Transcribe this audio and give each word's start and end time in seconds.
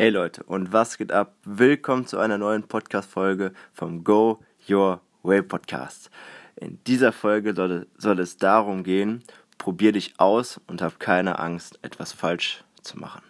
Hey 0.00 0.10
Leute, 0.10 0.44
und 0.44 0.72
was 0.72 0.96
geht 0.96 1.10
ab? 1.10 1.34
Willkommen 1.42 2.06
zu 2.06 2.20
einer 2.20 2.38
neuen 2.38 2.62
Podcast-Folge 2.62 3.52
vom 3.72 4.04
Go 4.04 4.38
Your 4.70 5.00
Way 5.24 5.42
Podcast. 5.42 6.12
In 6.54 6.78
dieser 6.86 7.10
Folge 7.10 7.52
soll, 7.52 7.88
soll 7.96 8.20
es 8.20 8.36
darum 8.36 8.84
gehen, 8.84 9.24
probier 9.58 9.90
dich 9.90 10.14
aus 10.18 10.60
und 10.68 10.82
hab 10.82 11.00
keine 11.00 11.40
Angst, 11.40 11.80
etwas 11.82 12.12
falsch 12.12 12.62
zu 12.80 12.96
machen. 12.96 13.22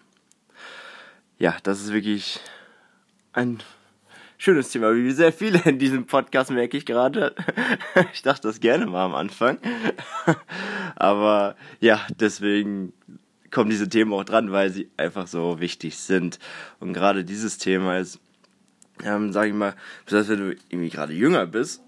Ja, 1.39 1.57
das 1.63 1.81
ist 1.81 1.95
wirklich 1.95 2.39
ein 3.33 3.63
schönes 4.37 4.69
Thema, 4.69 4.95
wie 4.95 5.11
sehr 5.13 5.33
viele 5.33 5.63
in 5.65 5.79
diesem 5.79 6.05
Podcast 6.05 6.51
merke 6.51 6.77
ich 6.77 6.85
gerade. 6.85 7.35
Ich 8.13 8.21
dachte 8.21 8.47
das 8.47 8.61
gerne 8.61 8.85
mal 8.85 9.07
am 9.07 9.15
Anfang. 9.15 9.57
Aber 10.97 11.57
ja, 11.81 12.07
deswegen 12.21 12.93
kommen 13.51 13.71
diese 13.71 13.89
Themen 13.89 14.13
auch 14.13 14.25
dran, 14.25 14.53
weil 14.53 14.71
sie 14.71 14.89
einfach 14.97 15.27
so 15.27 15.61
wichtig 15.61 15.97
sind. 15.97 16.39
Und 16.81 16.93
gerade 16.93 17.25
dieses 17.25 17.59
Thema 17.59 17.99
ist, 17.99 18.21
ähm, 19.05 19.33
sage 19.33 19.49
ich 19.49 19.55
mal, 19.55 19.75
besonders 20.05 20.29
wenn 20.29 20.39
du 20.39 20.57
irgendwie 20.69 20.91
gerade 20.91 21.13
jünger 21.13 21.47
bist, 21.47 21.83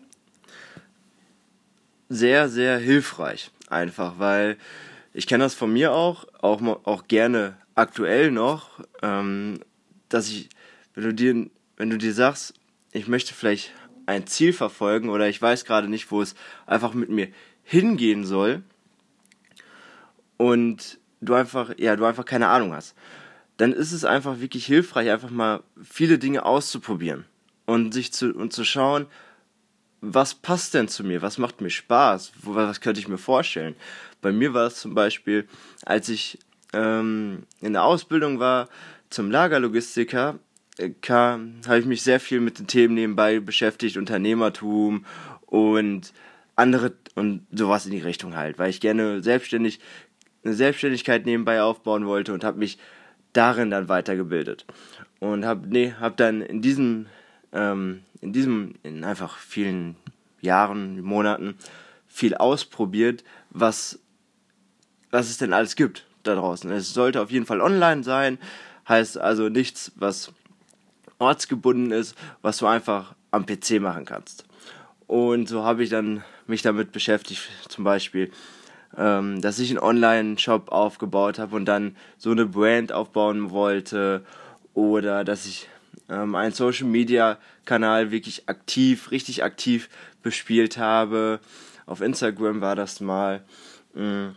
sehr, 2.08 2.48
sehr 2.48 2.78
hilfreich. 2.78 3.50
Einfach, 3.68 4.18
weil 4.18 4.56
ich 5.12 5.26
kenne 5.26 5.44
das 5.44 5.54
von 5.54 5.72
mir 5.72 5.92
auch, 5.92 6.26
auch, 6.40 6.60
auch 6.84 7.08
gerne 7.08 7.56
aktuell 7.74 8.30
noch, 8.30 8.80
ähm, 9.02 9.60
dass 10.08 10.28
ich, 10.28 10.48
wenn 10.94 11.04
du 11.04 11.14
dir, 11.14 11.50
wenn 11.76 11.90
du 11.90 11.98
dir 11.98 12.12
sagst, 12.12 12.54
ich 12.92 13.08
möchte 13.08 13.32
vielleicht 13.32 13.72
ein 14.06 14.26
Ziel 14.26 14.52
verfolgen 14.52 15.08
oder 15.08 15.28
ich 15.28 15.40
weiß 15.40 15.64
gerade 15.64 15.88
nicht, 15.88 16.10
wo 16.10 16.20
es 16.20 16.34
einfach 16.66 16.94
mit 16.94 17.10
mir 17.10 17.28
hingehen 17.62 18.24
soll 18.24 18.62
und 20.36 20.98
du 21.20 21.34
einfach, 21.34 21.72
ja, 21.78 21.96
du 21.96 22.04
einfach 22.04 22.24
keine 22.24 22.48
Ahnung 22.48 22.72
hast, 22.72 22.94
dann 23.56 23.72
ist 23.72 23.92
es 23.92 24.04
einfach 24.04 24.40
wirklich 24.40 24.64
hilfreich, 24.64 25.10
einfach 25.10 25.30
mal 25.30 25.62
viele 25.82 26.18
Dinge 26.18 26.44
auszuprobieren 26.44 27.24
und 27.66 27.92
sich 27.92 28.12
zu, 28.12 28.32
und 28.32 28.52
zu 28.52 28.64
schauen, 28.64 29.06
was 30.00 30.34
passt 30.34 30.72
denn 30.72 30.88
zu 30.88 31.04
mir? 31.04 31.20
Was 31.20 31.36
macht 31.36 31.60
mir 31.60 31.70
Spaß? 31.70 32.32
Was 32.42 32.80
könnte 32.80 33.00
ich 33.00 33.08
mir 33.08 33.18
vorstellen? 33.18 33.76
Bei 34.22 34.32
mir 34.32 34.54
war 34.54 34.66
es 34.66 34.76
zum 34.76 34.94
Beispiel, 34.94 35.46
als 35.84 36.08
ich 36.08 36.38
ähm, 36.72 37.42
in 37.60 37.74
der 37.74 37.84
Ausbildung 37.84 38.38
war 38.38 38.68
zum 39.10 39.30
Lagerlogistiker, 39.30 40.38
äh, 40.78 40.90
habe 41.08 41.78
ich 41.78 41.84
mich 41.84 42.02
sehr 42.02 42.20
viel 42.20 42.40
mit 42.40 42.58
den 42.58 42.66
Themen 42.66 42.94
nebenbei 42.94 43.40
beschäftigt, 43.40 43.98
Unternehmertum 43.98 45.04
und 45.46 46.12
andere 46.56 46.92
und 47.14 47.46
sowas 47.52 47.86
in 47.86 47.92
die 47.92 48.00
Richtung 48.00 48.36
halt, 48.36 48.58
weil 48.58 48.70
ich 48.70 48.80
gerne 48.80 49.22
selbstständig 49.22 49.80
eine 50.44 50.54
Selbstständigkeit 50.54 51.26
nebenbei 51.26 51.62
aufbauen 51.62 52.06
wollte 52.06 52.32
und 52.32 52.44
habe 52.44 52.58
mich 52.58 52.78
darin 53.32 53.70
dann 53.70 53.88
weitergebildet. 53.88 54.66
Und 55.18 55.44
habe 55.44 55.66
nee, 55.68 55.94
hab 56.00 56.16
dann 56.16 56.40
in 56.42 56.62
diesem 56.62 57.06
ähm, 57.52 58.00
in 58.20 58.32
diesem 58.32 58.74
in 58.82 59.04
einfach 59.04 59.36
vielen 59.36 59.96
Jahren 60.40 61.00
Monaten 61.02 61.56
viel 62.08 62.34
ausprobiert 62.34 63.24
was 63.50 63.98
was 65.10 65.28
es 65.28 65.38
denn 65.38 65.52
alles 65.52 65.76
gibt 65.76 66.06
da 66.22 66.34
draußen. 66.34 66.70
Es 66.70 66.94
sollte 66.94 67.20
auf 67.20 67.30
jeden 67.30 67.46
Fall 67.46 67.60
online 67.60 68.02
sein 68.04 68.38
heißt 68.88 69.18
also 69.18 69.48
nichts 69.48 69.92
was 69.96 70.32
ortsgebunden 71.18 71.92
ist 71.92 72.16
was 72.42 72.58
du 72.58 72.66
einfach 72.66 73.14
am 73.30 73.46
PC 73.46 73.80
machen 73.80 74.06
kannst. 74.06 74.44
Und 75.06 75.48
so 75.48 75.64
habe 75.64 75.82
ich 75.82 75.90
dann 75.90 76.24
mich 76.46 76.62
damit 76.62 76.92
beschäftigt 76.92 77.42
zum 77.68 77.84
Beispiel 77.84 78.30
ähm, 78.96 79.40
dass 79.40 79.58
ich 79.58 79.70
einen 79.70 79.78
Online-Shop 79.78 80.70
aufgebaut 80.70 81.38
habe 81.38 81.56
und 81.56 81.64
dann 81.66 81.96
so 82.18 82.30
eine 82.30 82.46
Brand 82.46 82.92
aufbauen 82.92 83.50
wollte 83.50 84.24
oder 84.74 85.24
dass 85.24 85.46
ich 85.46 85.68
ähm, 86.08 86.34
einen 86.34 86.52
Social-Media-Kanal 86.52 88.10
wirklich 88.10 88.48
aktiv, 88.48 89.10
richtig 89.10 89.44
aktiv 89.44 89.88
bespielt 90.22 90.76
habe. 90.76 91.40
Auf 91.86 92.00
Instagram 92.00 92.60
war 92.60 92.76
das 92.76 93.00
mal. 93.00 93.44
Mh, 93.94 94.34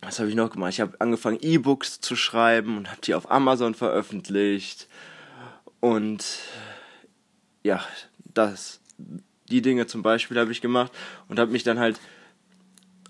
was 0.00 0.18
habe 0.18 0.28
ich 0.28 0.34
noch 0.34 0.50
gemacht? 0.50 0.72
Ich 0.72 0.80
habe 0.80 1.00
angefangen, 1.00 1.38
E-Books 1.40 2.00
zu 2.00 2.16
schreiben 2.16 2.76
und 2.76 2.90
habe 2.90 3.00
die 3.02 3.14
auf 3.14 3.30
Amazon 3.30 3.74
veröffentlicht. 3.74 4.88
Und 5.78 6.24
ja, 7.62 7.84
das, 8.34 8.80
die 9.48 9.62
Dinge 9.62 9.86
zum 9.86 10.02
Beispiel 10.02 10.38
habe 10.38 10.50
ich 10.50 10.60
gemacht 10.60 10.92
und 11.28 11.38
habe 11.38 11.52
mich 11.52 11.62
dann 11.62 11.78
halt 11.78 12.00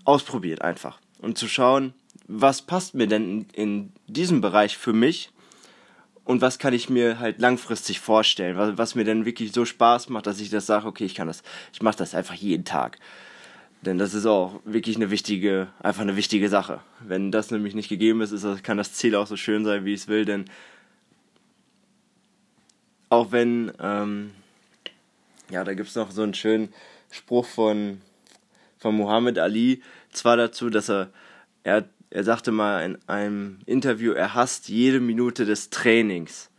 ausprobiert 0.05 0.61
einfach. 0.61 0.99
Und 1.19 1.37
zu 1.37 1.47
schauen, 1.47 1.93
was 2.27 2.61
passt 2.61 2.95
mir 2.95 3.07
denn 3.07 3.23
in, 3.23 3.47
in 3.53 3.93
diesem 4.07 4.41
Bereich 4.41 4.77
für 4.77 4.93
mich 4.93 5.31
und 6.25 6.41
was 6.41 6.59
kann 6.59 6.73
ich 6.73 6.89
mir 6.89 7.19
halt 7.19 7.39
langfristig 7.39 7.99
vorstellen, 7.99 8.57
was, 8.57 8.77
was 8.77 8.95
mir 8.95 9.03
denn 9.03 9.25
wirklich 9.25 9.51
so 9.51 9.65
Spaß 9.65 10.09
macht, 10.09 10.27
dass 10.27 10.39
ich 10.39 10.49
das 10.49 10.65
sage, 10.65 10.87
okay, 10.87 11.05
ich 11.05 11.15
kann 11.15 11.27
das, 11.27 11.43
ich 11.73 11.81
mache 11.81 11.97
das 11.97 12.15
einfach 12.15 12.35
jeden 12.35 12.65
Tag. 12.65 12.99
Denn 13.81 13.97
das 13.97 14.13
ist 14.13 14.25
auch 14.25 14.61
wirklich 14.63 14.95
eine 14.95 15.11
wichtige, 15.11 15.67
einfach 15.81 16.03
eine 16.03 16.15
wichtige 16.15 16.47
Sache. 16.47 16.79
Wenn 17.01 17.31
das 17.31 17.51
nämlich 17.51 17.75
nicht 17.75 17.89
gegeben 17.89 18.21
ist, 18.21 18.31
ist 18.31 18.63
kann 18.63 18.77
das 18.77 18.93
Ziel 18.93 19.15
auch 19.15 19.27
so 19.27 19.35
schön 19.35 19.65
sein, 19.65 19.83
wie 19.83 19.93
es 19.93 20.07
will, 20.07 20.23
denn 20.23 20.45
auch 23.09 23.31
wenn, 23.31 23.71
ähm, 23.79 24.31
ja, 25.49 25.63
da 25.65 25.73
gibt 25.73 25.89
es 25.89 25.95
noch 25.95 26.11
so 26.11 26.23
einen 26.23 26.33
schönen 26.33 26.73
Spruch 27.11 27.45
von 27.45 28.01
von 28.83 28.95
Muhammad 28.95 29.39
Ali 29.39 29.81
zwar 30.11 30.35
dazu, 30.35 30.69
dass 30.69 30.89
er, 30.89 31.09
er, 31.63 31.87
er 32.09 32.23
sagte 32.25 32.51
mal 32.51 32.83
in 32.83 32.97
einem 33.07 33.59
Interview, 33.65 34.11
er 34.11 34.33
hasst 34.33 34.67
jede 34.67 34.99
Minute 34.99 35.45
des 35.45 35.69
Trainings. 35.69 36.49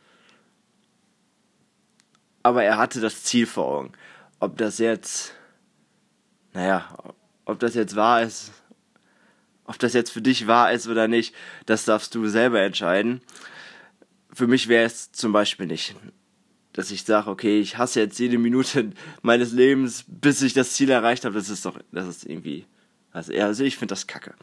Aber 2.43 2.65
er 2.65 2.79
hatte 2.79 3.03
das 3.03 3.25
Ziel 3.25 3.47
vor 3.47 3.67
Augen. 3.67 3.93
Ob 4.41 4.57
das 4.57 4.79
jetzt, 4.79 5.35
naja, 6.55 6.97
ob 7.45 7.59
das 7.59 7.75
jetzt 7.75 7.95
wahr 7.95 8.23
ist, 8.23 8.53
ob 9.67 9.79
das 9.79 9.93
jetzt 9.93 10.11
für 10.11 10.23
dich 10.23 10.47
wahr 10.47 10.73
ist 10.73 10.89
oder 10.89 11.09
nicht, 11.09 11.35
das 11.67 11.85
darfst 11.85 12.15
du 12.15 12.27
selber 12.27 12.63
entscheiden. 12.63 13.21
Für 14.33 14.47
mich 14.47 14.69
wäre 14.69 14.87
es 14.87 15.13
zum 15.13 15.33
Beispiel 15.33 15.67
nicht 15.67 15.95
dass 16.75 16.91
ich 16.91 17.05
sage, 17.05 17.31
okay, 17.31 17.61
ich 17.61 17.79
hasse 17.79 18.01
jetzt 18.01 18.19
jede 18.19 18.37
Minute 18.37 18.93
meines 19.23 19.53
Lebens, 19.53 20.05
bis 20.07 20.43
ich 20.43 20.53
das 20.53 20.75
Ziel 20.75 20.91
erreicht 20.91 21.25
habe, 21.25 21.35
das 21.35 21.49
ist 21.49 21.65
doch, 21.65 21.79
das 21.93 22.07
ist 22.07 22.27
irgendwie, 22.27 22.67
also, 23.13 23.33
also 23.33 23.65
ich 23.65 23.79
finde 23.79 23.93
das 23.93 24.07
kacke. 24.07 24.35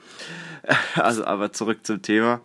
Also, 0.95 1.25
aber 1.25 1.51
zurück 1.51 1.85
zum 1.85 2.01
Thema. 2.01 2.41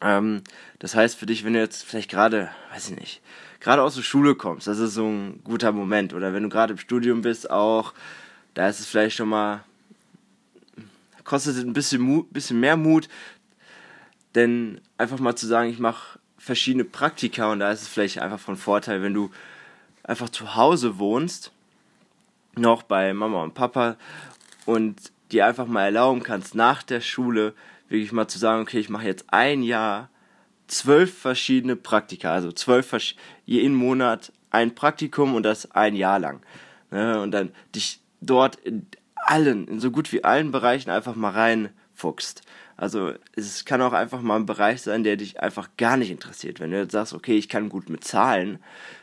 Ähm, 0.00 0.42
das 0.78 0.94
heißt 0.94 1.16
für 1.16 1.26
dich, 1.26 1.44
wenn 1.44 1.52
du 1.52 1.58
jetzt 1.58 1.84
vielleicht 1.84 2.10
gerade, 2.10 2.50
weiß 2.72 2.90
ich 2.90 2.96
nicht, 2.96 3.20
gerade 3.60 3.82
aus 3.82 3.96
der 3.96 4.02
Schule 4.02 4.34
kommst, 4.34 4.66
das 4.66 4.78
ist 4.78 4.94
so 4.94 5.06
ein 5.06 5.40
guter 5.44 5.72
Moment. 5.72 6.14
Oder 6.14 6.32
wenn 6.32 6.42
du 6.44 6.48
gerade 6.48 6.72
im 6.72 6.78
Studium 6.78 7.22
bist, 7.22 7.50
auch, 7.50 7.94
da 8.54 8.68
ist 8.68 8.80
es 8.80 8.86
vielleicht 8.86 9.16
schon 9.16 9.28
mal, 9.28 9.64
kostet 11.24 11.56
ein 11.56 11.72
bisschen, 11.72 12.02
Mut, 12.02 12.32
bisschen 12.32 12.60
mehr 12.60 12.76
Mut, 12.76 13.08
denn 14.34 14.80
einfach 14.98 15.18
mal 15.18 15.34
zu 15.34 15.46
sagen, 15.46 15.70
ich 15.70 15.78
mache 15.78 16.18
verschiedene 16.42 16.84
Praktika 16.84 17.52
und 17.52 17.60
da 17.60 17.70
ist 17.70 17.82
es 17.82 17.88
vielleicht 17.88 18.18
einfach 18.18 18.40
von 18.40 18.56
Vorteil, 18.56 19.00
wenn 19.00 19.14
du 19.14 19.30
einfach 20.02 20.28
zu 20.28 20.56
Hause 20.56 20.98
wohnst, 20.98 21.52
noch 22.56 22.82
bei 22.82 23.14
Mama 23.14 23.44
und 23.44 23.54
Papa 23.54 23.96
und 24.66 25.12
dir 25.30 25.46
einfach 25.46 25.68
mal 25.68 25.84
erlauben 25.84 26.24
kannst, 26.24 26.56
nach 26.56 26.82
der 26.82 27.00
Schule 27.00 27.54
wirklich 27.88 28.10
mal 28.10 28.26
zu 28.26 28.40
sagen, 28.40 28.60
okay, 28.60 28.80
ich 28.80 28.88
mache 28.88 29.06
jetzt 29.06 29.26
ein 29.28 29.62
Jahr 29.62 30.10
zwölf 30.66 31.16
verschiedene 31.16 31.76
Praktika, 31.76 32.32
also 32.32 32.50
zwölf 32.50 32.92
jeden 33.46 33.76
Monat 33.76 34.32
ein 34.50 34.74
Praktikum 34.74 35.36
und 35.36 35.44
das 35.44 35.70
ein 35.70 35.94
Jahr 35.94 36.18
lang. 36.18 36.42
Ne? 36.90 37.20
Und 37.20 37.30
dann 37.30 37.52
dich 37.72 38.00
dort 38.20 38.56
in 38.56 38.88
allen, 39.14 39.68
in 39.68 39.78
so 39.78 39.92
gut 39.92 40.12
wie 40.12 40.24
allen 40.24 40.50
Bereichen 40.50 40.90
einfach 40.90 41.14
mal 41.14 41.30
reinfuchst. 41.30 42.42
Also 42.82 43.12
es 43.36 43.64
kann 43.64 43.80
auch 43.80 43.92
einfach 43.92 44.22
mal 44.22 44.34
ein 44.34 44.44
Bereich 44.44 44.82
sein, 44.82 45.04
der 45.04 45.14
dich 45.14 45.38
einfach 45.38 45.68
gar 45.76 45.96
nicht 45.96 46.10
interessiert. 46.10 46.58
Wenn 46.58 46.72
du 46.72 46.78
jetzt 46.78 46.90
sagst, 46.90 47.12
okay, 47.12 47.38
ich 47.38 47.48
kann 47.48 47.68
gut 47.68 47.88
mit 47.88 48.02
Zahlen, 48.02 48.58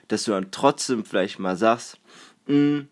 dass 0.09 0.25
du 0.25 0.31
dann 0.31 0.51
trotzdem 0.51 1.05
vielleicht 1.05 1.39
mal 1.39 1.55
sagst, 1.55 1.97
hm, 2.45 2.89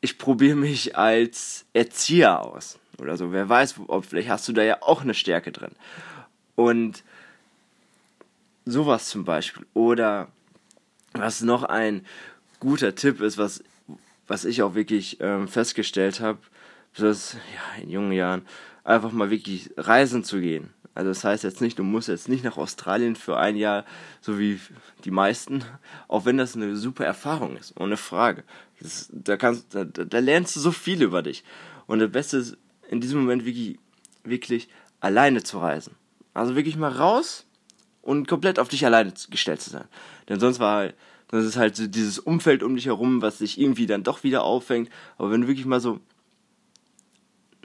ich 0.00 0.16
probiere 0.16 0.56
mich 0.56 0.96
als 0.96 1.66
Erzieher 1.74 2.40
aus 2.40 2.78
oder 2.96 3.18
so. 3.18 3.30
Wer 3.30 3.46
weiß, 3.46 3.74
ob 3.88 4.06
vielleicht 4.06 4.30
hast 4.30 4.48
du 4.48 4.54
da 4.54 4.62
ja 4.62 4.78
auch 4.80 5.02
eine 5.02 5.12
Stärke 5.12 5.52
drin. 5.52 5.72
Und 6.54 7.04
sowas 8.64 9.10
zum 9.10 9.26
Beispiel. 9.26 9.66
Oder 9.74 10.28
was 11.12 11.42
noch 11.42 11.62
ein 11.62 12.06
guter 12.58 12.94
Tipp 12.94 13.20
ist, 13.20 13.36
was, 13.36 13.62
was 14.28 14.46
ich 14.46 14.62
auch 14.62 14.74
wirklich 14.74 15.18
ähm, 15.20 15.46
festgestellt 15.46 16.20
habe, 16.20 16.38
das 16.96 17.34
ja, 17.34 17.82
in 17.82 17.90
jungen 17.90 18.12
Jahren, 18.12 18.46
einfach 18.84 19.12
mal 19.12 19.30
wirklich 19.30 19.70
reisen 19.76 20.22
zu 20.22 20.40
gehen. 20.40 20.70
Also 20.94 21.10
das 21.10 21.24
heißt 21.24 21.42
jetzt 21.42 21.60
nicht, 21.60 21.78
du 21.78 21.82
musst 21.82 22.08
jetzt 22.08 22.28
nicht 22.28 22.44
nach 22.44 22.56
Australien 22.56 23.16
für 23.16 23.36
ein 23.36 23.56
Jahr, 23.56 23.84
so 24.20 24.38
wie 24.38 24.60
die 25.04 25.10
meisten, 25.10 25.64
auch 26.06 26.24
wenn 26.24 26.36
das 26.36 26.54
eine 26.54 26.76
super 26.76 27.04
Erfahrung 27.04 27.56
ist, 27.56 27.74
ohne 27.80 27.96
Frage. 27.96 28.44
Das, 28.80 29.08
da, 29.12 29.36
kannst, 29.36 29.74
da, 29.74 29.84
da 29.84 30.18
lernst 30.20 30.54
du 30.54 30.60
so 30.60 30.70
viel 30.70 31.02
über 31.02 31.22
dich. 31.22 31.42
Und 31.86 31.98
das 31.98 32.12
Beste 32.12 32.36
ist, 32.36 32.56
in 32.88 33.00
diesem 33.00 33.20
Moment 33.20 33.44
wirklich, 33.44 33.78
wirklich 34.22 34.68
alleine 35.00 35.42
zu 35.42 35.58
reisen. 35.58 35.96
Also 36.32 36.54
wirklich 36.54 36.76
mal 36.76 36.92
raus 36.92 37.46
und 38.02 38.28
komplett 38.28 38.58
auf 38.58 38.68
dich 38.68 38.84
alleine 38.86 39.12
gestellt 39.30 39.62
zu 39.62 39.70
sein. 39.70 39.86
Denn 40.28 40.38
sonst 40.38 40.60
war 40.60 40.76
halt, 40.76 40.94
das 41.28 41.44
ist 41.44 41.56
halt 41.56 41.74
so 41.74 41.86
dieses 41.88 42.20
Umfeld 42.20 42.62
um 42.62 42.76
dich 42.76 42.86
herum, 42.86 43.20
was 43.20 43.38
dich 43.38 43.58
irgendwie 43.58 43.86
dann 43.86 44.04
doch 44.04 44.22
wieder 44.22 44.44
auffängt. 44.44 44.90
Aber 45.18 45.32
wenn 45.32 45.42
du 45.42 45.48
wirklich 45.48 45.66
mal 45.66 45.80
so 45.80 45.98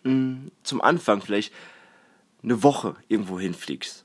mh, 0.04 0.14
mm, 0.14 0.52
zum 0.64 0.82
Anfang 0.82 1.22
vielleicht 1.22 1.54
eine 2.44 2.64
Woche 2.64 2.96
irgendwo 3.08 3.40
hinfliegst. 3.40 4.04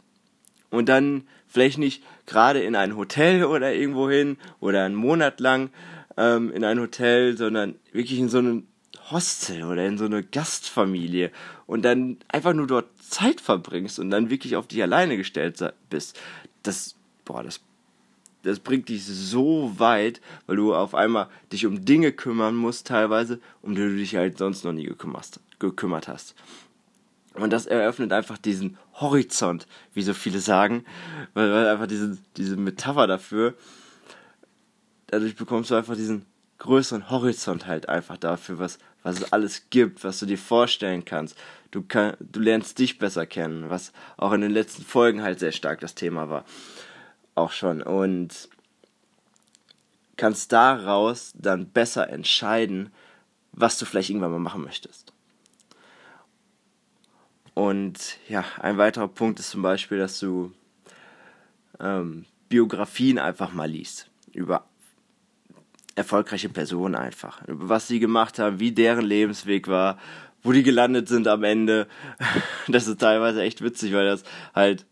Und 0.71 0.89
dann 0.89 1.27
vielleicht 1.47 1.79
nicht 1.79 2.03
gerade 2.27 2.61
in 2.63 2.75
ein 2.75 2.97
Hotel 2.97 3.45
oder 3.45 3.73
irgendwo 3.73 4.11
hin 4.11 4.39
oder 4.61 4.85
einen 4.85 4.97
Monat 4.97 5.39
lang 5.41 5.71
ähm, 6.17 6.53
in 6.53 6.65
ein 6.65 6.81
Hotel, 6.81 7.37
sondern 7.37 7.77
wirklich 7.93 8.19
in 8.19 8.29
so 8.29 8.39
einem 8.39 8.67
Hostel 9.11 9.65
oder 9.65 9.87
in 9.87 9.99
so 9.99 10.07
eine 10.07 10.23
Gastfamilie 10.23 11.31
und 11.67 11.85
dann 11.85 12.19
einfach 12.29 12.55
nur 12.55 12.67
dort 12.67 12.87
Zeit 13.03 13.41
verbringst 13.41 13.99
und 13.99 14.11
dann 14.11 14.31
wirklich 14.31 14.57
auf 14.57 14.67
dich 14.67 14.83
alleine 14.83 15.17
gestellt 15.17 15.63
bist, 15.91 16.19
das, 16.63 16.97
boah, 17.25 17.43
das, 17.43 17.61
das 18.45 18.61
bringt 18.61 18.89
dich 18.89 19.05
so 19.05 19.73
weit, 19.79 20.21
weil 20.47 20.57
du 20.57 20.75
auf 20.75 20.95
einmal 20.95 21.29
dich 21.53 21.67
um 21.67 21.85
Dinge 21.85 22.13
kümmern 22.13 22.55
musst, 22.55 22.87
teilweise, 22.87 23.41
um 23.63 23.75
die 23.75 23.81
du 23.81 23.97
dich 23.97 24.15
halt 24.17 24.39
sonst 24.39 24.65
noch 24.65 24.73
nie 24.73 24.85
gekümmert, 24.85 26.09
hast. 26.09 26.35
Und 27.35 27.53
das 27.53 27.67
eröffnet 27.67 28.13
einfach 28.13 28.39
diesen 28.39 28.79
Horizont, 28.95 29.67
wie 29.93 30.03
so 30.03 30.15
viele 30.15 30.39
sagen, 30.39 30.85
weil, 31.33 31.51
weil 31.53 31.67
einfach 31.67 31.89
diese, 31.89 32.19
diese 32.37 32.57
Metapher 32.57 33.07
dafür, 33.07 33.55
dadurch 35.09 35.35
bekommst 35.35 35.71
du 35.71 35.75
einfach 35.75 35.97
diesen 35.97 36.27
größeren 36.59 37.11
Horizont 37.11 37.67
halt 37.67 37.89
einfach 37.89 38.17
dafür, 38.19 38.59
was, 38.59 38.79
was 39.03 39.21
es 39.21 39.33
alles 39.33 39.67
gibt, 39.71 40.05
was 40.05 40.19
du 40.19 40.27
dir 40.27 40.39
vorstellen 40.39 41.05
kannst. 41.05 41.37
Du, 41.71 41.83
kann, 41.83 42.15
du 42.21 42.41
lernst 42.41 42.79
dich 42.79 42.99
besser 42.99 43.27
kennen, 43.27 43.69
was 43.69 43.93
auch 44.17 44.33
in 44.33 44.43
den 44.43 44.53
letzten 44.53 44.85
Folgen 44.85 45.23
halt 45.23 45.41
sehr 45.41 45.53
stark 45.53 45.81
das 45.81 45.95
Thema 45.95 46.31
war. 46.31 46.45
Auch 47.35 47.53
schon. 47.53 47.83
Und 47.83 48.49
kannst 50.17 50.53
daraus 50.53 51.33
dann 51.37 51.69
besser 51.71 52.09
entscheiden, 52.09 52.93
was 53.53 53.79
du 53.79 53.85
vielleicht 53.85 54.11
irgendwann 54.11 54.31
mal 54.31 54.39
machen 54.39 54.63
möchtest. 54.63 55.13
Und 57.55 58.19
ja, 58.29 58.45
ein 58.59 58.79
weiterer 58.79 59.09
Punkt 59.09 59.39
ist 59.39 59.51
zum 59.51 59.63
Beispiel, 59.63 59.99
dass 59.99 60.19
du 60.19 60.53
ähm, 61.81 62.25
Biografien 62.49 63.19
einfach 63.19 63.53
mal 63.53 63.71
liest. 63.71 64.11
Über 64.33 64.65
erfolgreiche 65.95 66.49
Personen 66.49 66.97
einfach. 66.97 67.43
Was 67.47 67.87
sie 67.87 68.01
gemacht 68.01 68.41
haben, 68.41 68.59
wie 68.59 68.73
deren 68.73 69.05
Lebensweg 69.05 69.69
war, 69.69 69.99
wo 70.43 70.51
die 70.51 70.65
gelandet 70.65 71.09
sind 71.09 71.29
am 71.29 71.45
Ende. 71.45 71.87
Das 72.67 72.87
ist 72.87 72.99
teilweise 72.99 73.43
echt 73.43 73.61
witzig, 73.63 73.93
weil 73.93 74.07
das 74.07 74.25
halt 74.55 74.87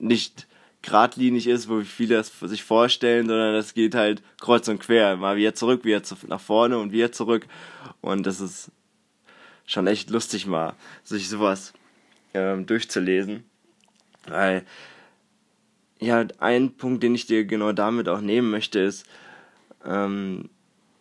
nicht 0.00 0.48
geradlinig 0.88 1.46
ist, 1.46 1.68
wo 1.68 1.82
viele 1.82 2.16
das 2.16 2.32
sich 2.40 2.64
vorstellen, 2.64 3.28
sondern 3.28 3.52
das 3.52 3.74
geht 3.74 3.94
halt 3.94 4.22
kreuz 4.40 4.68
und 4.68 4.80
quer. 4.80 5.16
Mal 5.16 5.36
wieder 5.36 5.54
zurück, 5.54 5.84
wieder 5.84 6.02
nach 6.26 6.40
vorne 6.40 6.78
und 6.78 6.92
wieder 6.92 7.12
zurück. 7.12 7.46
Und 8.00 8.26
das 8.26 8.40
ist 8.40 8.70
schon 9.66 9.86
echt 9.86 10.10
lustig 10.10 10.46
mal, 10.46 10.74
sich 11.04 11.28
sowas 11.28 11.74
ähm, 12.32 12.66
durchzulesen. 12.66 13.44
Weil, 14.26 14.64
ja, 16.00 16.26
ein 16.38 16.74
Punkt, 16.76 17.02
den 17.02 17.14
ich 17.14 17.26
dir 17.26 17.44
genau 17.44 17.72
damit 17.72 18.08
auch 18.08 18.20
nehmen 18.20 18.50
möchte, 18.50 18.80
ist, 18.80 19.06
ähm, 19.84 20.48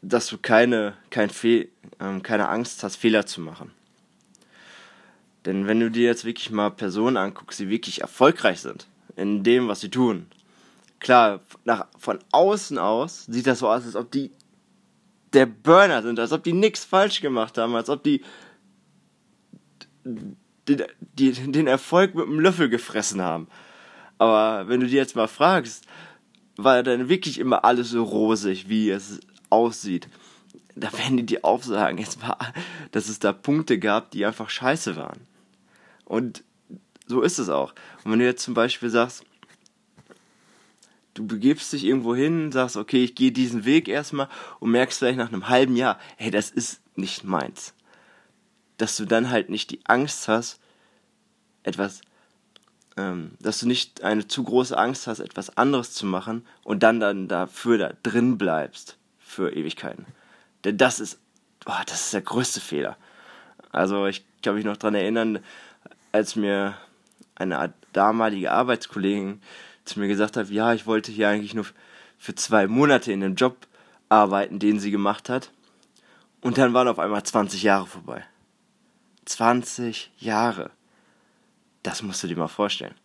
dass 0.01 0.27
du 0.27 0.37
keine, 0.37 0.95
kein 1.09 1.29
Fe 1.29 1.69
ähm, 1.99 2.21
keine 2.23 2.49
Angst 2.49 2.83
hast, 2.83 2.97
Fehler 2.97 3.25
zu 3.25 3.39
machen. 3.39 3.71
Denn 5.45 5.65
wenn 5.65 5.79
du 5.79 5.89
dir 5.89 6.07
jetzt 6.07 6.25
wirklich 6.25 6.51
mal 6.51 6.71
Personen 6.71 7.15
anguckst, 7.15 7.59
die 7.59 7.69
wirklich 7.69 8.01
erfolgreich 8.01 8.59
sind 8.59 8.87
in 9.17 9.43
dem, 9.43 9.67
was 9.67 9.81
sie 9.81 9.89
tun, 9.89 10.27
klar, 10.99 11.41
nach, 11.65 11.87
von 11.97 12.19
außen 12.31 12.77
aus 12.77 13.25
sieht 13.25 13.47
das 13.47 13.59
so 13.59 13.67
aus, 13.67 13.85
als 13.85 13.95
ob 13.95 14.11
die 14.11 14.31
der 15.33 15.45
Burner 15.45 16.01
sind, 16.01 16.19
als 16.19 16.31
ob 16.31 16.43
die 16.43 16.53
nichts 16.53 16.85
falsch 16.85 17.21
gemacht 17.21 17.57
haben, 17.57 17.75
als 17.75 17.89
ob 17.89 18.03
die, 18.03 18.23
die, 20.05 20.77
die 20.99 21.31
den 21.31 21.67
Erfolg 21.67 22.15
mit 22.15 22.25
einem 22.25 22.39
Löffel 22.39 22.69
gefressen 22.69 23.21
haben. 23.21 23.47
Aber 24.17 24.67
wenn 24.69 24.79
du 24.79 24.87
dir 24.87 24.95
jetzt 24.95 25.15
mal 25.15 25.27
fragst, 25.27 25.85
war 26.55 26.81
dann 26.81 27.09
wirklich 27.09 27.39
immer 27.39 27.65
alles 27.65 27.89
so 27.89 28.03
rosig, 28.03 28.69
wie 28.69 28.89
es 28.89 29.19
aussieht. 29.49 30.07
Da 30.75 30.91
werden 30.93 31.17
die 31.17 31.25
dir 31.25 31.43
auch 31.43 31.61
sagen, 31.61 31.97
jetzt 31.97 32.21
mal, 32.21 32.37
dass 32.91 33.09
es 33.09 33.19
da 33.19 33.33
Punkte 33.33 33.79
gab, 33.79 34.11
die 34.11 34.25
einfach 34.25 34.49
scheiße 34.49 34.95
waren. 34.95 35.19
Und 36.05 36.43
so 37.07 37.21
ist 37.21 37.39
es 37.39 37.49
auch. 37.49 37.73
Und 38.03 38.11
wenn 38.11 38.19
du 38.19 38.25
jetzt 38.25 38.43
zum 38.43 38.53
Beispiel 38.53 38.89
sagst, 38.89 39.23
du 41.13 41.25
begibst 41.25 41.73
dich 41.73 41.83
irgendwo 41.83 42.15
hin, 42.15 42.51
sagst, 42.51 42.77
okay, 42.77 43.03
ich 43.03 43.15
gehe 43.15 43.31
diesen 43.31 43.65
Weg 43.65 43.87
erstmal 43.87 44.29
und 44.59 44.71
merkst 44.71 44.99
vielleicht 44.99 45.17
nach 45.17 45.29
einem 45.29 45.49
halben 45.49 45.75
Jahr, 45.75 45.99
hey, 46.17 46.29
das 46.29 46.51
ist 46.51 46.81
nicht 46.95 47.23
meins. 47.23 47.73
Dass 48.77 48.95
du 48.95 49.05
dann 49.05 49.29
halt 49.29 49.49
nicht 49.49 49.71
die 49.71 49.79
Angst 49.85 50.27
hast, 50.27 50.59
etwas 51.63 52.01
ähm, 52.97 53.31
dass 53.39 53.59
du 53.59 53.67
nicht 53.67 54.03
eine 54.03 54.27
zu 54.27 54.43
große 54.43 54.77
Angst 54.77 55.07
hast, 55.07 55.19
etwas 55.19 55.55
anderes 55.55 55.93
zu 55.93 56.05
machen 56.05 56.45
und 56.63 56.83
dann 56.83 56.99
dann 56.99 57.27
dafür 57.27 57.77
da 57.77 57.93
drin 58.03 58.37
bleibst 58.37 58.97
für 59.19 59.53
Ewigkeiten. 59.55 60.05
Denn 60.63 60.77
das 60.77 60.99
ist, 60.99 61.19
boah, 61.63 61.83
das 61.85 62.05
ist 62.05 62.13
der 62.13 62.21
größte 62.21 62.59
Fehler. 62.59 62.97
Also 63.71 64.07
ich 64.07 64.25
kann 64.41 64.55
mich 64.55 64.65
noch 64.65 64.77
daran 64.77 64.95
erinnern, 64.95 65.39
als 66.11 66.35
mir 66.35 66.75
eine 67.37 67.73
damalige 67.93 68.51
Arbeitskollegin 68.51 69.41
zu 69.85 69.99
mir 69.99 70.07
gesagt 70.07 70.37
hat, 70.37 70.49
ja, 70.49 70.73
ich 70.73 70.85
wollte 70.85 71.11
hier 71.11 71.29
eigentlich 71.29 71.53
nur 71.53 71.65
für 72.17 72.35
zwei 72.35 72.67
Monate 72.67 73.11
in 73.11 73.21
dem 73.21 73.35
Job 73.35 73.67
arbeiten, 74.09 74.59
den 74.59 74.79
sie 74.79 74.91
gemacht 74.91 75.29
hat. 75.29 75.51
Und 76.41 76.57
dann 76.57 76.73
waren 76.73 76.87
auf 76.87 76.99
einmal 76.99 77.23
20 77.23 77.63
Jahre 77.63 77.87
vorbei. 77.87 78.23
20 79.25 80.11
Jahre. 80.17 80.71
Das 81.83 82.01
musst 82.01 82.23
du 82.23 82.27
dir 82.27 82.37
mal 82.37 82.47
vorstellen. 82.47 82.95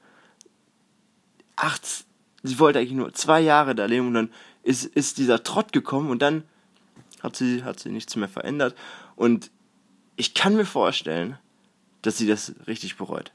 Acht, 1.56 2.04
sie 2.42 2.58
wollte 2.58 2.78
eigentlich 2.78 2.92
nur 2.92 3.12
zwei 3.12 3.40
Jahre 3.40 3.74
da 3.74 3.86
leben 3.86 4.08
und 4.08 4.14
dann 4.14 4.30
ist, 4.62 4.84
ist 4.84 5.18
dieser 5.18 5.42
Trott 5.42 5.72
gekommen 5.72 6.10
und 6.10 6.22
dann 6.22 6.44
hat 7.22 7.36
sie, 7.36 7.64
hat 7.64 7.80
sie 7.80 7.90
nichts 7.90 8.16
mehr 8.16 8.28
verändert. 8.28 8.76
Und 9.16 9.50
ich 10.16 10.34
kann 10.34 10.56
mir 10.56 10.64
vorstellen, 10.64 11.38
dass 12.02 12.18
sie 12.18 12.26
das 12.26 12.54
richtig 12.66 12.96
bereut. 12.96 13.32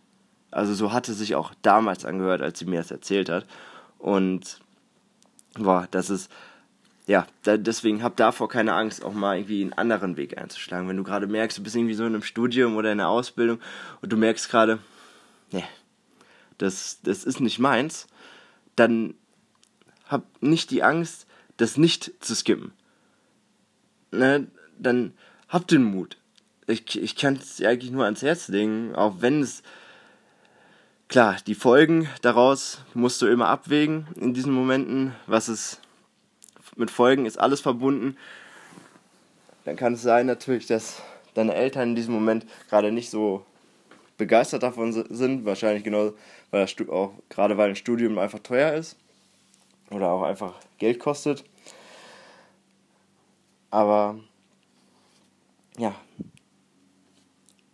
Also 0.51 0.73
so 0.73 0.93
hatte 0.93 1.13
sich 1.13 1.35
auch 1.35 1.53
damals 1.61 2.05
angehört, 2.05 2.41
als 2.41 2.59
sie 2.59 2.65
mir 2.65 2.79
das 2.79 2.91
erzählt 2.91 3.29
hat. 3.29 3.45
Und 3.97 4.59
boah, 5.55 5.87
das 5.91 6.09
ist, 6.09 6.31
ja, 7.05 7.27
da, 7.43 7.57
deswegen 7.57 8.03
hab 8.03 8.15
davor 8.17 8.49
keine 8.49 8.73
Angst, 8.73 9.03
auch 9.03 9.13
mal 9.13 9.37
irgendwie 9.37 9.61
einen 9.61 9.73
anderen 9.73 10.17
Weg 10.17 10.37
einzuschlagen. 10.37 10.87
Wenn 10.87 10.97
du 10.97 11.03
gerade 11.03 11.27
merkst, 11.27 11.57
du 11.57 11.63
bist 11.63 11.75
irgendwie 11.75 11.93
so 11.93 12.05
in 12.05 12.13
einem 12.13 12.23
Studium 12.23 12.75
oder 12.75 12.91
in 12.91 12.99
einer 12.99 13.09
Ausbildung 13.09 13.59
und 14.01 14.11
du 14.11 14.17
merkst 14.17 14.49
gerade, 14.49 14.79
nee, 15.51 15.65
das, 16.57 16.99
das 17.03 17.23
ist 17.23 17.39
nicht 17.39 17.59
meins, 17.59 18.07
dann 18.75 19.15
hab 20.07 20.23
nicht 20.41 20.71
die 20.71 20.83
Angst, 20.83 21.27
das 21.57 21.77
nicht 21.77 22.11
zu 22.19 22.35
skippen. 22.35 22.71
Ne, 24.11 24.47
dann 24.79 25.13
hab 25.49 25.67
den 25.67 25.83
Mut. 25.83 26.17
Ich, 26.67 27.01
ich 27.01 27.15
kann 27.15 27.35
es 27.35 27.57
dir 27.57 27.69
eigentlich 27.69 27.91
nur 27.91 28.05
ans 28.05 28.21
Herz 28.21 28.47
legen, 28.47 28.95
auch 28.95 29.21
wenn 29.21 29.41
es 29.41 29.63
klar, 31.07 31.37
die 31.45 31.55
Folgen 31.55 32.09
daraus 32.21 32.81
musst 32.93 33.21
du 33.21 33.27
immer 33.27 33.47
abwägen 33.47 34.07
in 34.19 34.33
diesen 34.33 34.53
Momenten, 34.53 35.15
was 35.25 35.47
es 35.47 35.79
mit 36.75 36.91
Folgen 36.91 37.25
ist 37.25 37.39
alles 37.39 37.61
verbunden. 37.61 38.17
Dann 39.65 39.75
kann 39.75 39.93
es 39.93 40.01
sein 40.01 40.25
natürlich, 40.25 40.67
dass 40.67 41.01
deine 41.33 41.53
Eltern 41.53 41.89
in 41.89 41.95
diesem 41.95 42.13
Moment 42.13 42.45
gerade 42.69 42.91
nicht 42.91 43.09
so 43.09 43.45
begeistert 44.17 44.63
davon 44.63 44.91
sind. 44.91 45.45
Wahrscheinlich 45.45 45.83
genau, 45.83 46.13
weil 46.51 46.65
das 46.65 46.89
auch 46.89 47.13
gerade 47.29 47.57
weil 47.57 47.69
ein 47.69 47.75
Studium 47.75 48.17
einfach 48.17 48.39
teuer 48.39 48.73
ist 48.73 48.97
oder 49.89 50.09
auch 50.09 50.23
einfach 50.23 50.55
Geld 50.77 50.99
kostet. 50.99 51.43
Aber 53.69 54.19
ja, 55.77 55.93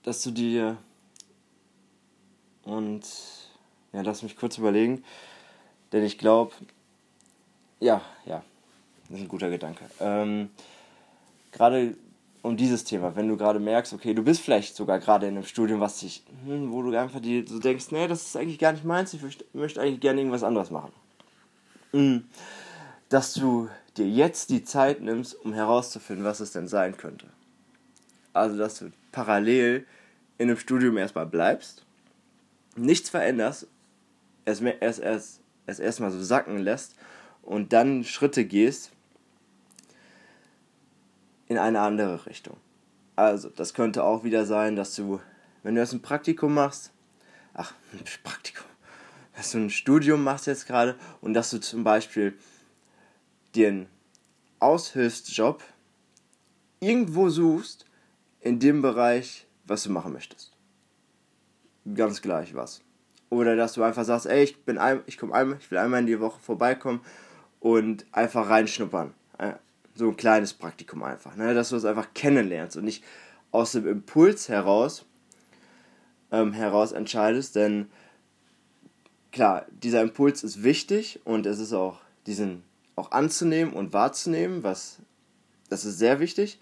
dass 0.04 0.22
du 0.24 0.32
dir 0.32 0.78
und 2.65 3.01
ja, 3.93 4.01
lass 4.01 4.24
mich 4.24 4.36
kurz 4.38 4.58
überlegen, 4.58 5.03
denn 5.91 6.03
ich 6.03 6.17
glaube, 6.17 6.53
ja, 7.79 8.01
ja, 8.25 8.43
das 9.10 9.17
ist 9.17 9.25
ein 9.25 9.27
guter 9.27 9.50
Gedanke. 9.50 9.86
Ähm, 10.00 10.50
gerade 11.51 11.96
um 12.41 12.58
dieses 12.58 12.84
Thema, 12.84 13.15
wenn 13.15 13.27
du 13.27 13.38
gerade 13.38 13.60
merkst, 13.60 13.93
okay, 13.93 14.13
du 14.13 14.24
bist 14.24 14.41
vielleicht 14.41 14.75
sogar 14.75 15.00
gerade 15.00 15.27
in 15.27 15.36
einem 15.36 15.46
Studium, 15.46 15.79
was 15.79 16.00
dich, 16.00 16.24
hm, 16.46 16.72
wo 16.72 16.82
du 16.82 16.98
einfach 16.98 17.22
dir 17.22 17.48
so 17.48 17.60
denkst, 17.60 17.91
nee, 17.91 18.08
das 18.08 18.24
ist 18.24 18.36
eigentlich 18.36 18.60
gar 18.60 18.74
nicht 18.74 18.84
meins, 18.84 19.13
ich 19.13 19.22
möchte 19.53 19.82
eigentlich 19.82 20.01
gerne 20.01 20.20
irgendwas 20.20 20.43
anderes 20.43 20.70
machen. 20.70 20.91
Mhm. 21.93 22.25
Dass 23.10 23.34
du 23.34 23.70
dir 23.96 24.08
jetzt 24.08 24.50
die 24.50 24.63
Zeit 24.63 25.01
nimmst, 25.01 25.36
um 25.46 25.53
herauszufinden, 25.53 26.25
was 26.25 26.39
es 26.41 26.51
denn 26.51 26.67
sein 26.67 26.98
könnte. 26.98 27.27
Also, 28.34 28.58
dass 28.58 28.79
du 28.79 28.91
parallel 29.12 29.86
in 30.38 30.50
einem 30.50 30.58
Studium 30.58 30.98
erstmal 30.98 31.27
bleibst, 31.27 31.86
nichts 32.75 33.10
veränderst, 33.10 33.68
erst, 34.46 34.62
erst, 34.62 35.00
erst 35.00 35.44
es 35.65 35.80
erstmal 35.80 36.12
so 36.12 36.22
sacken 36.22 36.58
lässt 36.58 36.96
und 37.42 37.74
dann 37.74 38.03
Schritte 38.03 38.46
gehst 38.46 38.92
in 41.48 41.58
eine 41.58 41.82
andere 41.82 42.25
Richtung. 42.25 42.58
Also, 43.15 43.50
das 43.50 43.74
könnte 43.74 44.03
auch 44.03 44.24
wieder 44.24 44.46
sein, 44.46 44.75
dass 44.75 44.96
du, 44.96 45.20
wenn 45.62 45.75
du 45.75 45.82
jetzt 45.82 45.94
ein 45.94 46.01
Praktikum 46.01 46.53
machst, 46.53 46.92
ach, 47.53 47.74
ein 47.94 48.03
Praktikum, 48.24 48.65
dass 49.36 49.51
du 49.51 49.60
ein 49.60 49.70
Studium 49.70 50.24
machst 50.24 50.48
jetzt 50.48 50.68
gerade 50.68 50.96
und 51.22 51.34
dass 51.34 51.51
du 51.51 51.60
zum 51.60 51.84
Beispiel 51.84 52.38
dir 53.56 53.68
einen 53.68 53.88
Aushilfsjob 54.60 55.63
irgendwo 56.80 57.30
suchst 57.30 57.86
in 58.39 58.60
dem 58.60 58.82
Bereich, 58.82 59.46
was 59.65 59.84
du 59.84 59.92
machen 59.92 60.13
möchtest. 60.13 60.52
Ganz 61.96 62.22
gleich 62.22 62.56
was. 62.56 62.82
Oder 63.30 63.56
dass 63.56 63.74
du 63.74 63.84
einfach 63.84 64.06
sagst, 64.06 64.25
ey, 64.25 64.44
ich 64.44 64.63
bin 64.63 64.78
ein, 64.78 65.02
ich 65.06 65.18
komme 65.18 65.34
einmal, 65.34 65.58
ich 65.60 65.70
will 65.72 65.78
einmal 65.78 66.02
in 66.02 66.06
die 66.06 66.20
Woche 66.20 66.40
vorbeikommen 66.40 67.02
und 67.60 68.06
einfach 68.12 68.50
reinschnuppern. 68.50 69.13
Äh, 69.38 69.54
so 69.96 70.10
ein 70.10 70.18
kleines 70.18 70.54
Praktikum 70.54 71.04
einfach, 71.04 71.36
ne? 71.36 71.54
dass 71.54 71.70
du 71.70 71.75
es 71.75 71.86
einfach 71.86 72.13
kennenlernst 72.13 72.78
und 72.78 72.86
nicht 72.86 73.04
aus 73.52 73.74
dem 73.74 73.88
Impuls 73.88 74.50
heraus 74.50 75.06
ähm, 76.32 76.52
heraus 76.52 76.92
entscheidest, 76.92 77.56
denn 77.56 77.90
klar, 79.32 79.66
dieser 79.72 80.02
Impuls 80.02 80.44
ist 80.44 80.63
wichtig 80.63 81.20
und 81.24 81.46
es 81.46 81.60
ist 81.60 81.74
auch 81.74 82.02
diesen 82.25 82.63
auch 82.96 83.12
anzunehmen 83.12 83.74
und 83.74 83.94
wahrzunehmen, 83.94 84.63
was 84.63 84.98
das 85.70 85.86
ist 85.86 86.00
sehr 86.00 86.20
wichtig, 86.20 86.60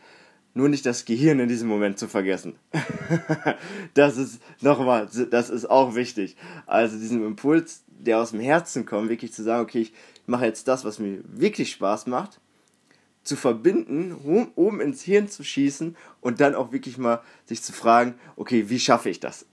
nur 0.54 0.70
nicht 0.70 0.86
das 0.86 1.06
Gehirn 1.06 1.40
in 1.40 1.50
diesem 1.50 1.68
Moment 1.68 1.98
zu 1.98 2.08
vergessen. 2.08 2.56
das 3.94 4.18
ist 4.18 4.42
nochmal, 4.62 5.08
das 5.30 5.50
ist 5.50 5.70
auch 5.70 5.96
wichtig. 5.96 6.36
Also 6.66 6.98
diesen 6.98 7.26
Impuls, 7.26 7.84
der 7.88 8.20
aus 8.20 8.32
dem 8.32 8.40
Herzen 8.40 8.86
kommt, 8.86 9.10
wirklich 9.10 9.34
zu 9.34 9.44
sagen, 9.44 9.64
okay, 9.64 9.82
ich 9.82 9.94
mache 10.26 10.46
jetzt 10.46 10.68
das, 10.68 10.86
was 10.86 11.00
mir 11.00 11.20
wirklich 11.26 11.72
Spaß 11.72 12.08
macht 12.08 12.40
zu 13.24 13.36
verbinden, 13.36 14.14
um, 14.14 14.52
um 14.56 14.82
ins 14.82 15.04
Hirn 15.04 15.28
zu 15.28 15.44
schießen 15.44 15.96
und 16.22 16.42
dann 16.42 16.56
auch 16.56 16.72
wirklich 16.72 16.98
mal 16.98 17.22
sich 17.46 17.62
zu 17.62 17.72
fragen, 17.72 18.16
okay, 18.36 18.70
wie 18.70 18.80
schaffe 18.80 19.10
ich 19.10 19.20
das? 19.20 19.46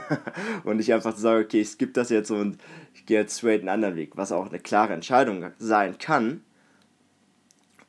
und 0.64 0.76
nicht 0.76 0.92
einfach 0.92 1.14
zu 1.14 1.20
sagen, 1.20 1.44
okay, 1.44 1.62
ich 1.62 1.70
skippe 1.70 1.92
das 1.92 2.10
jetzt 2.10 2.30
und 2.30 2.58
ich 2.94 3.06
gehe 3.06 3.20
jetzt 3.20 3.38
straight 3.38 3.60
einen 3.60 3.70
anderen 3.70 3.96
Weg, 3.96 4.16
was 4.16 4.32
auch 4.32 4.48
eine 4.48 4.58
klare 4.58 4.92
Entscheidung 4.92 5.50
sein 5.58 5.96
kann 5.98 6.42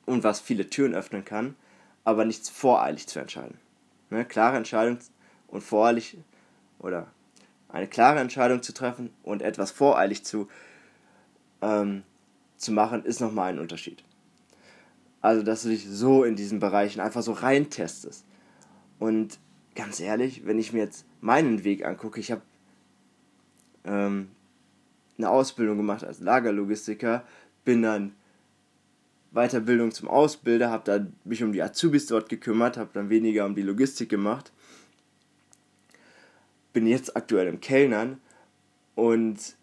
und 0.05 0.23
was 0.23 0.39
viele 0.39 0.69
Türen 0.69 0.95
öffnen 0.95 1.25
kann, 1.25 1.55
aber 2.05 2.23
nichts 2.23 2.49
voreilig 2.49 3.07
zu 3.07 3.19
entscheiden. 3.19 3.57
Ne? 4.09 4.25
Klare 4.25 4.57
Entscheidung 4.57 4.99
und 5.47 5.61
voreilig 5.61 6.17
oder 6.79 7.07
eine 7.69 7.87
klare 7.87 8.19
Entscheidung 8.19 8.61
zu 8.63 8.73
treffen 8.73 9.11
und 9.23 9.41
etwas 9.41 9.71
voreilig 9.71 10.23
zu, 10.23 10.47
ähm, 11.61 12.03
zu 12.57 12.71
machen, 12.71 13.05
ist 13.05 13.21
nochmal 13.21 13.53
ein 13.53 13.59
Unterschied. 13.59 14.03
Also, 15.21 15.43
dass 15.43 15.63
du 15.63 15.69
dich 15.69 15.87
so 15.87 16.23
in 16.23 16.35
diesen 16.35 16.59
Bereichen 16.59 17.01
einfach 17.01 17.21
so 17.21 17.33
reintestest. 17.33 18.25
Und 18.99 19.37
ganz 19.75 19.99
ehrlich, 19.99 20.45
wenn 20.45 20.59
ich 20.59 20.73
mir 20.73 20.79
jetzt 20.79 21.05
meinen 21.21 21.63
Weg 21.63 21.85
angucke, 21.85 22.19
ich 22.19 22.31
habe 22.31 22.41
ähm, 23.83 24.29
eine 25.17 25.29
Ausbildung 25.29 25.77
gemacht 25.77 26.03
als 26.03 26.21
Lagerlogistiker, 26.21 27.23
bin 27.65 27.81
dann 27.81 28.15
Weiterbildung 29.31 29.91
zum 29.91 30.07
Ausbilder, 30.07 30.71
habe 30.71 31.07
mich 31.23 31.43
um 31.43 31.53
die 31.53 31.61
Azubis 31.61 32.07
dort 32.07 32.29
gekümmert, 32.29 32.77
habe 32.77 32.89
dann 32.93 33.09
weniger 33.09 33.45
um 33.45 33.55
die 33.55 33.61
Logistik 33.61 34.09
gemacht. 34.09 34.51
Bin 36.73 36.87
jetzt 36.87 37.15
aktuell 37.15 37.47
im 37.47 37.61
Kellnern 37.61 38.19
und 38.95 39.55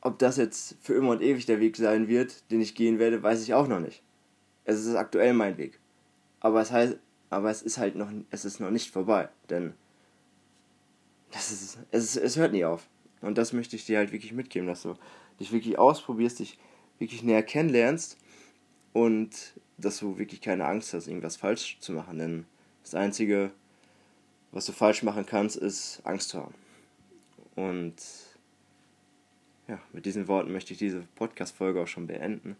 ob 0.00 0.18
das 0.18 0.36
jetzt 0.36 0.76
für 0.80 0.94
immer 0.94 1.10
und 1.10 1.22
ewig 1.22 1.46
der 1.46 1.60
Weg 1.60 1.76
sein 1.76 2.08
wird, 2.08 2.50
den 2.50 2.60
ich 2.60 2.74
gehen 2.74 2.98
werde, 2.98 3.22
weiß 3.22 3.42
ich 3.42 3.54
auch 3.54 3.68
noch 3.68 3.80
nicht 3.80 4.02
es 4.70 4.86
ist 4.86 4.94
aktuell 4.94 5.34
mein 5.34 5.58
Weg. 5.58 5.78
Aber 6.40 6.60
es 6.60 6.70
heißt, 6.70 6.96
aber 7.28 7.50
es 7.50 7.62
ist 7.62 7.78
halt 7.78 7.96
noch, 7.96 8.10
es 8.30 8.44
ist 8.44 8.60
noch 8.60 8.70
nicht 8.70 8.90
vorbei, 8.90 9.28
denn 9.48 9.74
das 11.32 11.50
ist, 11.50 11.78
es, 11.90 12.16
es 12.16 12.36
hört 12.36 12.52
nie 12.52 12.64
auf. 12.64 12.88
Und 13.20 13.36
das 13.36 13.52
möchte 13.52 13.76
ich 13.76 13.84
dir 13.84 13.98
halt 13.98 14.12
wirklich 14.12 14.32
mitgeben, 14.32 14.66
dass 14.66 14.82
du 14.82 14.94
dich 15.38 15.52
wirklich 15.52 15.78
ausprobierst, 15.78 16.38
dich 16.38 16.58
wirklich 16.98 17.22
näher 17.22 17.42
kennenlernst 17.42 18.16
und 18.92 19.54
dass 19.78 19.98
du 19.98 20.18
wirklich 20.18 20.40
keine 20.40 20.66
Angst 20.66 20.94
hast, 20.94 21.06
irgendwas 21.06 21.36
falsch 21.36 21.78
zu 21.80 21.92
machen. 21.92 22.18
Denn 22.18 22.46
das 22.82 22.94
Einzige, 22.94 23.50
was 24.52 24.66
du 24.66 24.72
falsch 24.72 25.02
machen 25.02 25.26
kannst, 25.26 25.56
ist 25.56 26.00
Angst 26.04 26.34
haben. 26.34 26.54
Und 27.54 27.94
ja, 29.68 29.78
mit 29.92 30.06
diesen 30.06 30.28
Worten 30.28 30.52
möchte 30.52 30.72
ich 30.72 30.78
diese 30.78 31.04
Podcast-Folge 31.14 31.80
auch 31.80 31.86
schon 31.86 32.06
beenden. 32.06 32.56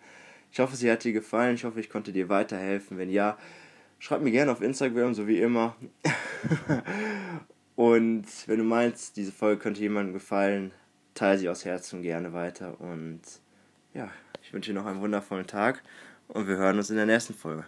Ich 0.52 0.60
hoffe, 0.60 0.76
sie 0.76 0.90
hat 0.90 1.04
dir 1.04 1.12
gefallen. 1.12 1.54
Ich 1.54 1.64
hoffe, 1.64 1.80
ich 1.80 1.90
konnte 1.90 2.12
dir 2.12 2.28
weiterhelfen. 2.28 2.98
Wenn 2.98 3.10
ja, 3.10 3.38
schreib 3.98 4.22
mir 4.22 4.30
gerne 4.30 4.52
auf 4.52 4.62
Instagram, 4.62 5.14
so 5.14 5.26
wie 5.26 5.40
immer. 5.40 5.76
Und 7.76 8.26
wenn 8.46 8.58
du 8.58 8.64
meinst, 8.64 9.16
diese 9.16 9.32
Folge 9.32 9.60
könnte 9.60 9.80
jemandem 9.80 10.12
gefallen, 10.12 10.72
teile 11.14 11.38
sie 11.38 11.48
aus 11.48 11.64
Herzen 11.64 12.02
gerne 12.02 12.32
weiter. 12.32 12.80
Und 12.80 13.20
ja, 13.94 14.10
ich 14.42 14.52
wünsche 14.52 14.72
dir 14.72 14.78
noch 14.78 14.86
einen 14.86 15.00
wundervollen 15.00 15.46
Tag 15.46 15.82
und 16.32 16.46
wir 16.46 16.56
hören 16.56 16.76
uns 16.78 16.90
in 16.90 16.96
der 16.96 17.06
nächsten 17.06 17.34
Folge. 17.34 17.64